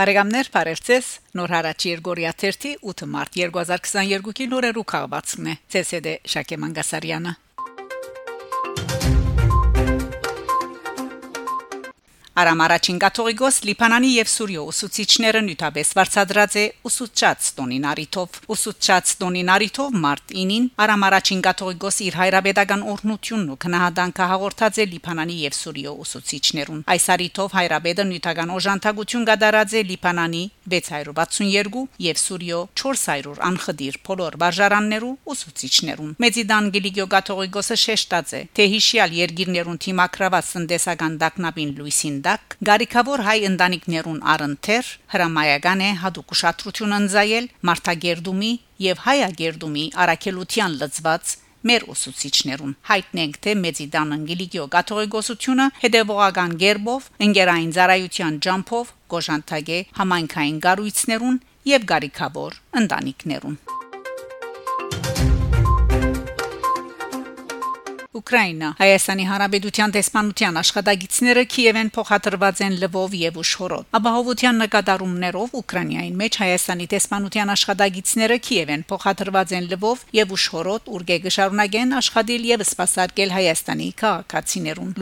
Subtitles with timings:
[0.00, 7.32] Բարեկամներ, բարևձեզ։ Նոր հարաճ Երգորիա 3 8 մարտ 2022-ի նորերու քաղվածքն է։ ՑՍԴ Շակե Մանգասարյանը։
[12.40, 19.50] Արամ առաջին կաթողիկոս Լիբանանի եւ Սուրիո ուսուցիչները նյութաբես վարչադրած է ուսուցած տոնին արիթով ուսուցած տոնին
[19.54, 25.58] արիթով մարտ 9-ին Արամ առաջին կաթողիկոս իր հայրաբեդական օրհնությունն ու քնահանդանքը հաղորդած է Լիբանանի եւ
[25.58, 34.00] Սուրիո ուսուցիչներուն այս արիթով հայրաբեդը նյութական օժանդակություն կատարած է Լիբանանի 662 եւ Սուրիո 400 անխդիր
[34.08, 42.18] բոլոր վարժարաններու ուսուցիչներուն Մեծիդան Գիլիգիո կաթողիկոսը շեշտած է թե հիշյալ երգիրներուն թիմակրաված տնտեսական դակնաբին Լուիսին
[42.30, 48.50] դակ գարիկավոր հայ ընտանիքներուն առընթեր հրամայական է հadoop ուշադրություն ընձայել Մարտագերդումի
[48.86, 51.32] եւ Հայագերդումի արաքելության լծված
[51.70, 61.44] մեր ուսուցիչներուն հայտնենք թե մեծիդան անգելիկիո կաթողիկոսությունը հետևողական ģերբով ընկերային ծառայության ջամփով գոժանտագե համայնքային գառույցներուն
[61.74, 63.60] եւ գարիկավոր ընտանիքներուն
[68.10, 76.38] Ուկրաինա Հայաստանի Հանրապետության դեսպանության աշխատագիտները Կիևեն փոխադրված են Լվով եւ Ուշհորոդ։ Ապահովության նկատառումներով Ուկրաինային մեջ
[76.42, 83.88] Հայաստանի դեսպանության աշխատագիտները Կիևեն փոխադրված են Լվով եւ Ուշհորոդ, ուրգե գշարունակեն աշխատել եւ սպասարկել Հայաստանի
[84.02, 84.92] քաղաքացիներուն։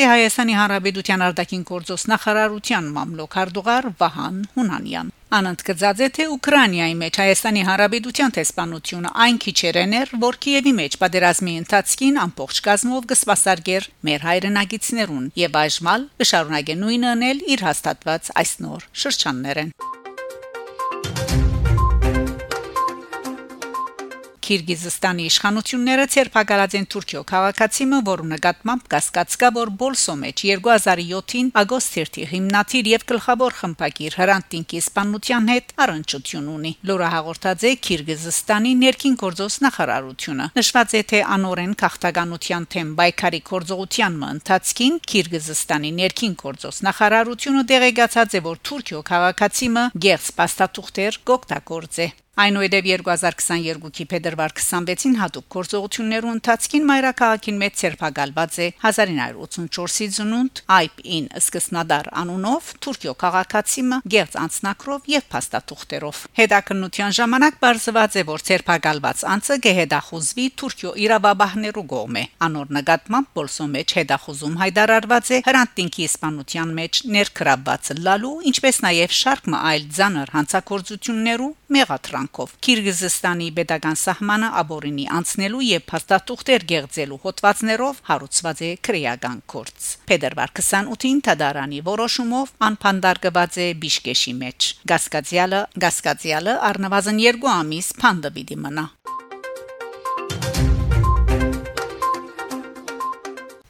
[0.00, 6.94] է Հայաստանի Հանրապետության արտաքին գործոս նախարարության մամլոք Արդուղար Վահան Հունանյան։ Անընդ կծած է թե Ուկրաինայի
[6.98, 13.88] մեջ Հայաստանի Հանրապետության տեսփանությունը այն քիչերեն էր, որ Կիևի մեջ պատերազմի ընթացքին ամբողջ գազմով կսպասարկեր
[14.10, 19.74] մեր հայրենագիտներուն եւ այժմալ կշարունակե նույնը անել իր հաստատված այս նոր շրջաններեն։
[24.50, 32.88] Կիրգիզստանի իշխանությունները ցերպակալած են Թուրքիո քաղաքացիմը, որը նկատմամբ կասկածկա, որ Բոլսո մեջ 2007-ին ագոստի հիմնադիր
[32.90, 40.48] եւ գլխավոր խմբագիր Հրանտինկի իսպանության հետ առնչություն ունի։ Լորա հաղորդած է Կիրգիզստանի ներքին գործոս նախարարությունը։
[40.58, 48.42] Նշված է թե անորեն քաղաքականության թեմ բայկարի գործողության մընթացքին Կիրգիզստանի ներքին գործոս նախարարությունը դեղեկացած է,
[48.50, 52.08] որ Թուրքիո քաղաքացիմը գերս պաստատուղթեր գոկտակորձ է
[52.40, 62.08] Այնուհետև 2022-ի փետրվար 26-ին հատուկ գործողություններու ընթացքին Մայրաքաղաքին մեծ ցերփակալված է 1984-ի ծնունդ IP-ին սկսնադար
[62.22, 70.46] անունով Թուրքիո քաղաքացիմը գերց անցնակրով եւ փաստաթուղթերով։ Հետաքննության ժամանակ բարձված է, որ ցերփակալված անձը գեհդախուզվի
[70.64, 78.34] Թուրքիո իրավաբահներու կողմէ։ Անոր նկատմամբ Բոլսո մեջ հետախուզում հայտարարված է Հրանտինքի իսպանության մեջ ներքրաբված լալու,
[78.54, 85.82] ինչպես նաեւ շարք մը այլ ցաներ հանցակործություններու մեղադրանք կարգով Կիրգիզստանի pedagogan սահմանը աբորինի անցնելու եւ
[85.90, 94.70] փաստաթուղթեր գեղձելու հոդվածներով հարուցված է քրեական կորց։ Փետրվար 28-ին Թադարանի որոշումով անփանդարգված է Բիշկեշի մեջ։
[94.94, 98.34] Գասկացիալը Գասկացիալը առնվազն 2 ամիս փանդը
[98.66, 98.86] մնա։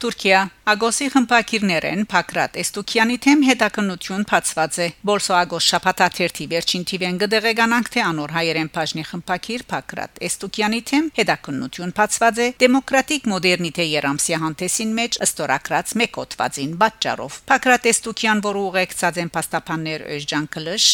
[0.01, 0.37] Թուրքիա
[0.71, 8.01] Ագոսի խմբակիրներեն Փակրատ Էստուկյանի թեմ հետաքննություն փածված է Բոլսո Ագոս շփաթաթերթի վերջին թիվեն գդեգանանք թե
[8.05, 15.19] անոր հայերեն բաժնի խմբակիր Փակրատ Էստուկյանի թեմ հետաքննություն փածված է դեմոկրատիկ մոդեռնիտե երամսիա հանդեսին մեջ
[15.27, 20.89] ըստորակրած մեկոտվածին պատճառով Փակրատ Էստուկյան, որը ուղեկցած են փաստաբաններ Օժջան Կլշ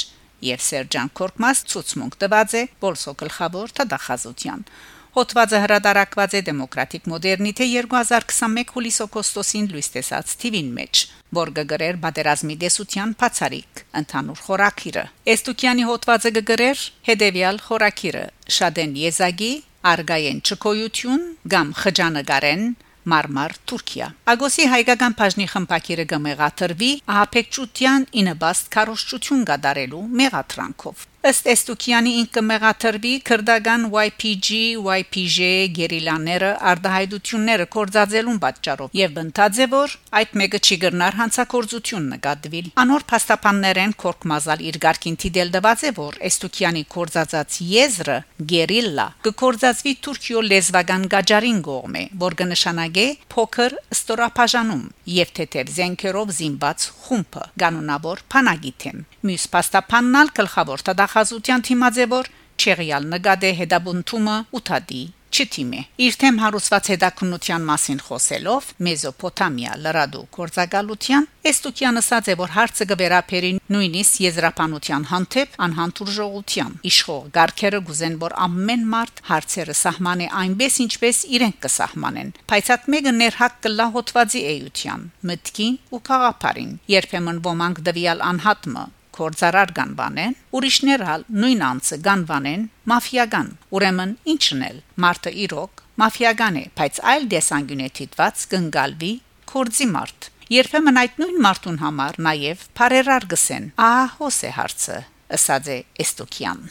[0.52, 4.68] եւ Սերջան Կորկմաս ցուցմունք տված է Բոլսո գլխավոր թդախազության
[5.18, 11.02] Հոդվածը հրատարակված է Դեմոկրատիկ մոդեռնիթե 2021 հուլիս օգոստոսին լույս տեսած TV-ին մեջ,
[11.40, 18.26] որը գրեր պատերազմի դեսության բացարիք ընդհանուր խորակիրը։ Էստուկյանի հոդվածը գրեր հետևյալ խորակիրը.
[18.58, 19.54] Շադեն Եզագի,
[19.98, 21.26] Արգայեն Չկոյություն,
[21.58, 22.64] Գամ Խճանագարեն,
[23.08, 32.12] Մարմար Թուրքիա Ագոսի հայկական բաժնի խմբակիրը գմեղաթրվի ահապեկչության ինը բաստ քարոշչություն գդարելու մեղադրանքով Ըստ Էստուկյանի
[32.22, 40.78] ինքը մեղաթրվի քրդական YPG, YPJ գերիլաները արդահայտությունները կորցածելուն պատճառով եւ է որ այդ մեկը չի
[40.84, 48.18] գրնար հանցակործություն նկատվել։ Անոր փաստաբաններեն Կորկմազալ իր ղարքին դիդել դված է որ Էստուկյանի կորցածած եզրը
[48.54, 54.86] գերիլա կկորցածվի Թուրքիո լեզվական գաջարին գողմե, որ կնշանակե փոքր ստորապաժանում
[55.18, 60.84] եւ թեթև զենքերով զինված խումբը կանոնավոր փանագիթեմ։ Մյուս փաստաբաննալ գլխավոր
[61.18, 62.28] տախազության թիմաձևոր
[62.62, 65.00] Չեղյալ նգադե հետաբունթումը ութադի
[65.34, 72.88] չթիմե իր թեմ հարուսված հետաքննության մասին խոսելով Մեզոպոտամիա լրադու կորցակալության Էստուկյանը ասաց է որ հարցը
[72.92, 81.24] գվերապերի նույնիսկ եզրափանության հանդեպ անհանդուրժողության իշխող գարկերը գուզեն որ ամեն մարդ հարցերը սահմանե այնպես ինչպես
[81.38, 88.24] իրենք կսահմանեն բայց հատ մեկը ներհակ կլա հոտվածի էյության մտքին ու խաղապարին երբեմն ոմանք դվյալ
[88.32, 88.86] անհատմը
[89.18, 96.66] կորցարար կանվանեն, ուրիշներ հալ նույն անձը կանվանեն մաֆիական։ Ուրեմն ինչն էլ մարդը իրոք մաֆիական է,
[96.78, 99.14] բայց այլ դեսանգյունե դիտված կնգալվի
[99.54, 105.00] կորձի մարդ։ Երբեմն այդ նույն մարդուն համար նաև բարերար գսեն։ Ահա հոս է հարցը,
[105.38, 106.62] ըսած է Էստոկյան։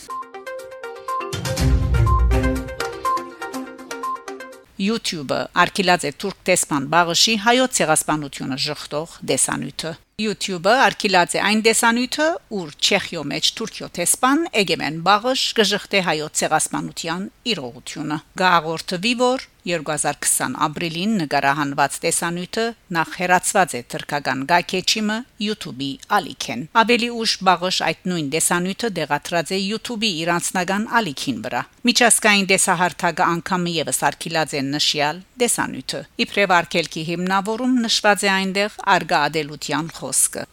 [4.87, 12.27] YouTube-ը արկելած է թուրք տեսփան բաղշի հայոց ցեղասպանությունը ժխտող դեսանյութը YouTube-ը արկելած է այն դեսանյութը,
[12.57, 21.15] ուր Չեխիո մեջ Թուրքիո տեսփան Էգեմեն Բաղշ գժխտե հայոց ցեղասպանության իրողությունը։ Գաղորդվի որ 2020 ապրիլին
[21.21, 22.65] նկարահանված տեսանյութը
[22.97, 25.17] նախ հերացված է թրկական գայքեչիմը
[25.47, 31.63] YouTube-ի ալիքեն։ Ավելի ուշ Բաղշ այդ նույն տեսանյութը դեղատրած է YouTube-ի իր անձնական ալիքին վրա։
[31.91, 39.21] Միջազգային տեսահարթագը անգամը եւս արկելած է նշյալ տեսանյութը։ Իբրև արկելքի հիմնավորում նշված է այնտեղ արգա
[39.27, 40.47] ադելության խոսքը։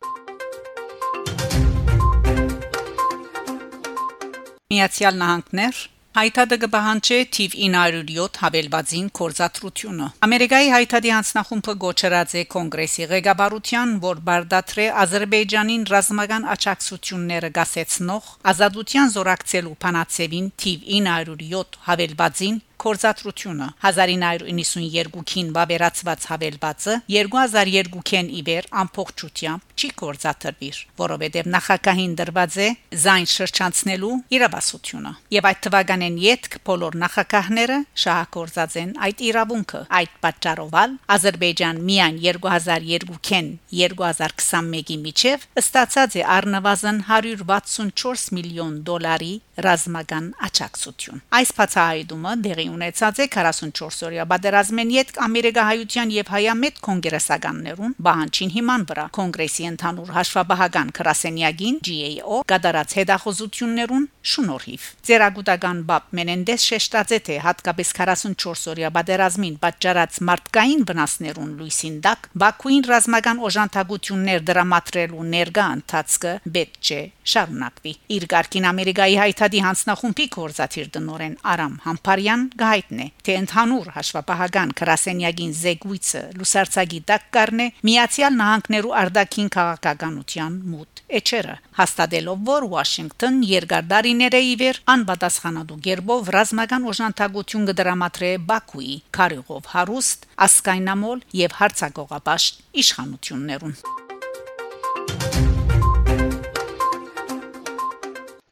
[4.74, 5.80] Միացյալ Նահանգներ
[6.14, 14.86] Հայտադը կբահանջի թիվ 907 հավելվածին կորզատրությունը։ Ամերիկայի հայտադի հանձնախումբը գոչրած է կոնգրեսի ղեկավարության, որ բարդատրե
[15.04, 28.32] Ադրբեջանին ռազմական աճակցությունները գասեցնող ազատության զորակցելու փանացեվին թիվ 907 հավելվածին կորզատրությունը 1992-ին վավերացված հավելվածը 2002-ին
[28.40, 32.68] իբեր ամփոփչությամբ չի կորցաթրվիր, որովհետև նախակահին դրված է
[33.04, 40.74] զայն շրջանցնելու իրավասությունը։ Եվ այդ թվականեն յետք բոլոր նախակահները շահագործած են այդ իրավունքը։ Այդ պատճառով
[41.14, 49.34] Ադրբեջան միայն 2002-ին 2021-ի միջև ստացած է առնվազն 164 միլիոն դոլարի
[49.66, 58.54] ռազմական աճակցություն։ Այս բացահայտումը դեղի ունեցած է 44-օրյա բادرազմեն յետք ամերիկահայության եւ հայամետ կոնգրեսականներուն բանջին
[58.58, 67.18] հիման վրա։ Կոնգրեսի ընդհանուր հաշվաբահական քրասենյագին GAO կդարած հետախոզություններուն Շնորհիվ։ Ձերագուտական Բաբ Մենենդես շեշտած է
[67.28, 75.66] թե հատկապես 44 օրյա բادرազմին պատճառած մարդկային վնասներուն լույսին դակ Բաքուին ռազմական օժանդակություններ դրամատրելու ներգա
[75.76, 77.02] ընթացքը պետք չէ
[77.34, 85.54] շարունակվի։ Իր ղարքին Ամերիկայի հայտարարի հանձնախումբի կորզաթիր դնորեն Արամ Համբարյան գահիտնե, թե ընդհանուր հաշվապահական քրասենյագին
[85.64, 94.13] զեկույցը լուսարցագի դակ կառնե Միացյալ Նահանգներու արդակին քաղաքականության մուտ էջերը հաստատելով որ Վաշինգտոն երկար դարի
[94.14, 103.76] երկարդարիները իվեր անպատասխանատու գերբով ռազմական օժանդակություն կդրամատրե Բաքուի քարյուղով հարուստ ասկայնամոլ եւ հարցակողապաշտ իշխանություններուն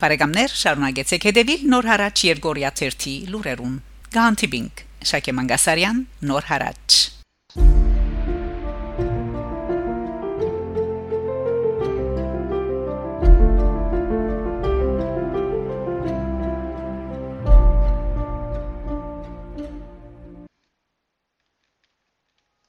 [0.01, 3.79] Բարեկամներ շարունակեցեք հետևել Նոր հարաճ Երգորիա 1-ի լուրերուն։
[4.17, 7.10] Գանտիբինգ Շակե Մանգասարյան Նոր հարաճ